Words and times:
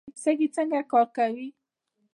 سږي 0.23 0.47
څنګه 0.55 0.79
کار 0.91 1.07
کوي؟ 1.15 1.47